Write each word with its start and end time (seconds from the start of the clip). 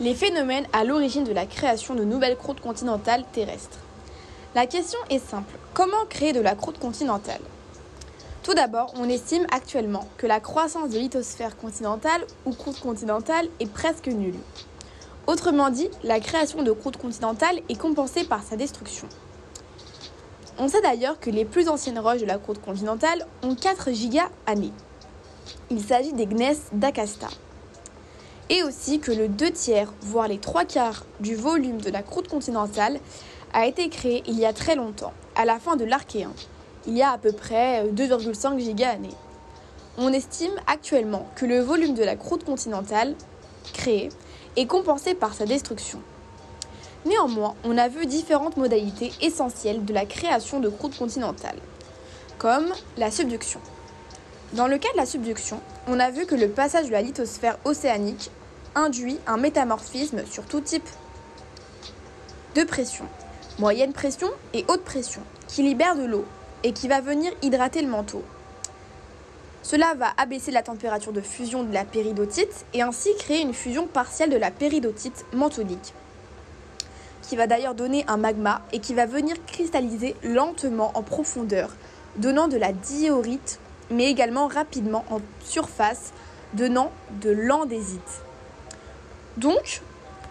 les 0.00 0.14
phénomènes 0.14 0.66
à 0.72 0.84
l'origine 0.84 1.24
de 1.24 1.32
la 1.32 1.46
création 1.46 1.94
de 1.94 2.04
nouvelles 2.04 2.36
croûtes 2.36 2.60
continentales 2.60 3.24
terrestres. 3.32 3.78
La 4.54 4.66
question 4.66 4.98
est 5.10 5.18
simple. 5.18 5.58
Comment 5.74 6.06
créer 6.08 6.32
de 6.32 6.40
la 6.40 6.54
croûte 6.54 6.78
continentale? 6.78 7.40
Tout 8.44 8.54
d'abord, 8.54 8.94
on 8.96 9.08
estime 9.08 9.46
actuellement 9.50 10.08
que 10.16 10.26
la 10.26 10.38
croissance 10.40 10.90
de 10.90 10.98
lithosphère 10.98 11.56
continentale 11.56 12.24
ou 12.46 12.52
croûte 12.52 12.80
continentale 12.80 13.48
est 13.58 13.70
presque 13.70 14.06
nulle. 14.06 14.38
Autrement 15.26 15.68
dit, 15.68 15.90
la 16.04 16.20
création 16.20 16.62
de 16.62 16.72
croûte 16.72 16.96
continentale 16.96 17.60
est 17.68 17.78
compensée 17.78 18.24
par 18.24 18.42
sa 18.42 18.56
destruction. 18.56 19.08
On 20.58 20.68
sait 20.68 20.80
d'ailleurs 20.80 21.20
que 21.20 21.30
les 21.30 21.44
plus 21.44 21.68
anciennes 21.68 21.98
roches 21.98 22.20
de 22.20 22.26
la 22.26 22.38
croûte 22.38 22.62
continentale 22.62 23.26
ont 23.42 23.54
4 23.54 23.92
giga 23.92 24.30
années. 24.46 24.72
Il 25.70 25.82
s'agit 25.82 26.12
des 26.12 26.26
gneiss 26.26 26.62
d'Akasta 26.72 27.28
et 28.50 28.62
aussi 28.62 29.00
que 29.00 29.12
le 29.12 29.28
2 29.28 29.50
tiers, 29.50 29.92
voire 30.00 30.28
les 30.28 30.38
3 30.38 30.64
quarts 30.64 31.04
du 31.20 31.34
volume 31.34 31.80
de 31.80 31.90
la 31.90 32.02
croûte 32.02 32.28
continentale 32.28 33.00
a 33.52 33.66
été 33.66 33.88
créé 33.88 34.22
il 34.26 34.38
y 34.38 34.46
a 34.46 34.52
très 34.52 34.74
longtemps, 34.74 35.12
à 35.36 35.44
la 35.44 35.58
fin 35.58 35.76
de 35.76 35.84
l'Archéen, 35.84 36.32
il 36.86 36.96
y 36.96 37.02
a 37.02 37.12
à 37.12 37.18
peu 37.18 37.32
près 37.32 37.86
2,5 37.88 38.58
giga-années. 38.58 39.14
On 39.98 40.12
estime 40.12 40.54
actuellement 40.66 41.28
que 41.34 41.44
le 41.44 41.60
volume 41.60 41.94
de 41.94 42.04
la 42.04 42.16
croûte 42.16 42.44
continentale 42.44 43.14
créée 43.72 44.08
est 44.56 44.66
compensé 44.66 45.14
par 45.14 45.34
sa 45.34 45.44
destruction. 45.44 46.00
Néanmoins, 47.04 47.54
on 47.64 47.78
a 47.78 47.88
vu 47.88 48.06
différentes 48.06 48.56
modalités 48.56 49.12
essentielles 49.20 49.84
de 49.84 49.92
la 49.92 50.04
création 50.04 50.60
de 50.60 50.68
croûte 50.68 50.96
continentale, 50.96 51.58
comme 52.38 52.66
la 52.96 53.10
subduction. 53.10 53.60
Dans 54.54 54.66
le 54.66 54.78
cas 54.78 54.90
de 54.92 54.96
la 54.96 55.04
subduction, 55.04 55.60
on 55.88 56.00
a 56.00 56.10
vu 56.10 56.24
que 56.24 56.34
le 56.34 56.48
passage 56.48 56.86
de 56.86 56.92
la 56.92 57.02
lithosphère 57.02 57.58
océanique 57.66 58.30
induit 58.74 59.18
un 59.26 59.36
métamorphisme 59.36 60.24
sur 60.24 60.44
tout 60.44 60.62
type 60.62 60.88
de 62.54 62.64
pression, 62.64 63.04
moyenne 63.58 63.92
pression 63.92 64.28
et 64.54 64.64
haute 64.68 64.84
pression, 64.84 65.20
qui 65.48 65.62
libère 65.62 65.96
de 65.96 66.04
l'eau 66.04 66.24
et 66.64 66.72
qui 66.72 66.88
va 66.88 67.02
venir 67.02 67.30
hydrater 67.42 67.82
le 67.82 67.88
manteau. 67.88 68.22
Cela 69.62 69.92
va 69.92 70.14
abaisser 70.16 70.50
la 70.50 70.62
température 70.62 71.12
de 71.12 71.20
fusion 71.20 71.62
de 71.62 71.74
la 71.74 71.84
péridotite 71.84 72.64
et 72.72 72.80
ainsi 72.80 73.10
créer 73.18 73.42
une 73.42 73.52
fusion 73.52 73.86
partielle 73.86 74.30
de 74.30 74.38
la 74.38 74.50
péridotite 74.50 75.26
mantounique, 75.34 75.92
qui 77.20 77.36
va 77.36 77.46
d'ailleurs 77.46 77.74
donner 77.74 78.02
un 78.08 78.16
magma 78.16 78.62
et 78.72 78.78
qui 78.78 78.94
va 78.94 79.04
venir 79.04 79.36
cristalliser 79.44 80.16
lentement 80.22 80.90
en 80.94 81.02
profondeur, 81.02 81.68
donnant 82.16 82.48
de 82.48 82.56
la 82.56 82.72
diorite, 82.72 83.60
mais 83.90 84.10
également 84.10 84.46
rapidement 84.46 85.04
en 85.10 85.20
surface, 85.44 86.12
donnant 86.54 86.92
de 87.20 87.30
l'andésite. 87.30 88.22
Donc, 89.36 89.82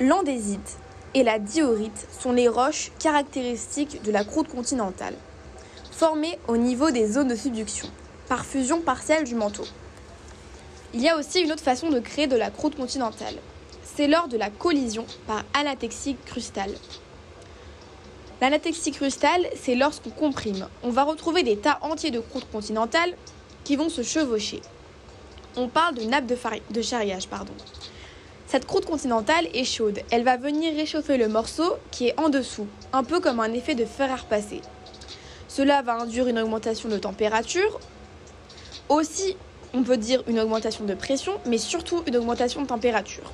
l'andésite 0.00 0.78
et 1.14 1.22
la 1.22 1.38
diorite 1.38 2.06
sont 2.18 2.32
les 2.32 2.48
roches 2.48 2.92
caractéristiques 2.98 4.02
de 4.02 4.12
la 4.12 4.24
croûte 4.24 4.48
continentale, 4.48 5.14
formées 5.90 6.38
au 6.48 6.56
niveau 6.56 6.90
des 6.90 7.06
zones 7.06 7.28
de 7.28 7.34
subduction, 7.34 7.88
par 8.28 8.44
fusion 8.44 8.80
partielle 8.80 9.24
du 9.24 9.34
manteau. 9.34 9.64
Il 10.92 11.00
y 11.00 11.08
a 11.08 11.16
aussi 11.16 11.40
une 11.40 11.52
autre 11.52 11.62
façon 11.62 11.88
de 11.88 12.00
créer 12.00 12.26
de 12.26 12.36
la 12.36 12.50
croûte 12.50 12.76
continentale. 12.76 13.36
C'est 13.84 14.08
lors 14.08 14.28
de 14.28 14.36
la 14.36 14.50
collision 14.50 15.06
par 15.26 15.44
anatexie 15.54 16.16
crustale. 16.26 16.74
L'anatexie 18.40 18.90
crustale, 18.90 19.46
c'est 19.54 19.74
lorsqu'on 19.74 20.10
comprime. 20.10 20.66
On 20.82 20.90
va 20.90 21.04
retrouver 21.04 21.42
des 21.42 21.58
tas 21.58 21.78
entiers 21.82 22.10
de 22.10 22.20
croûte 22.20 22.46
continentale 22.50 23.14
qui 23.64 23.76
vont 23.76 23.88
se 23.88 24.02
chevaucher. 24.02 24.60
On 25.56 25.68
parle 25.68 25.96
de 25.96 26.02
nappe 26.02 26.26
de, 26.26 26.82
charriage. 26.82 27.28
Cette 28.46 28.66
croûte 28.66 28.86
continentale 28.86 29.48
est 29.54 29.64
chaude. 29.64 30.00
Elle 30.10 30.24
va 30.24 30.36
venir 30.36 30.74
réchauffer 30.74 31.16
le 31.16 31.28
morceau 31.28 31.74
qui 31.90 32.08
est 32.08 32.18
en 32.18 32.28
dessous, 32.28 32.66
un 32.92 33.04
peu 33.04 33.20
comme 33.20 33.40
un 33.40 33.52
effet 33.52 33.74
de 33.74 33.84
fer 33.84 34.10
à 34.10 34.16
repasser. 34.16 34.60
Cela 35.48 35.82
va 35.82 35.94
induire 35.94 36.28
une 36.28 36.38
augmentation 36.38 36.88
de 36.88 36.98
température, 36.98 37.80
aussi 38.88 39.36
on 39.74 39.82
peut 39.82 39.96
dire 39.96 40.22
une 40.26 40.40
augmentation 40.40 40.84
de 40.84 40.94
pression, 40.94 41.32
mais 41.46 41.58
surtout 41.58 42.02
une 42.06 42.16
augmentation 42.16 42.62
de 42.62 42.66
température. 42.66 43.32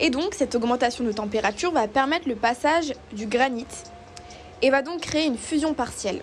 Et 0.00 0.10
donc 0.10 0.34
cette 0.34 0.54
augmentation 0.54 1.04
de 1.04 1.12
température 1.12 1.72
va 1.72 1.88
permettre 1.88 2.28
le 2.28 2.36
passage 2.36 2.94
du 3.12 3.26
granit 3.26 3.66
et 4.62 4.70
va 4.70 4.82
donc 4.82 5.00
créer 5.00 5.26
une 5.26 5.38
fusion 5.38 5.74
partielle. 5.74 6.22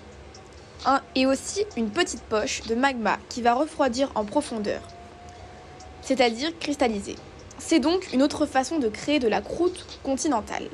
Et 1.15 1.25
aussi 1.25 1.65
une 1.77 1.89
petite 1.89 2.23
poche 2.23 2.63
de 2.63 2.75
magma 2.75 3.17
qui 3.29 3.41
va 3.41 3.53
refroidir 3.53 4.11
en 4.15 4.25
profondeur, 4.25 4.81
c'est-à-dire 6.01 6.57
cristalliser. 6.59 7.15
C'est 7.57 7.79
donc 7.79 8.11
une 8.13 8.21
autre 8.21 8.45
façon 8.45 8.79
de 8.79 8.89
créer 8.89 9.19
de 9.19 9.27
la 9.27 9.41
croûte 9.41 9.85
continentale. 10.03 10.69